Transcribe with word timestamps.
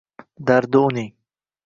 Dardi 0.47 0.81
uning— 0.87 1.11